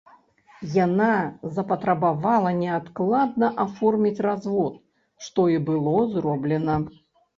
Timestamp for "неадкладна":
2.63-3.47